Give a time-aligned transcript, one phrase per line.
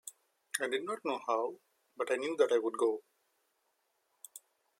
[0.59, 1.59] I did not know how,
[1.95, 3.03] but I knew that I would go.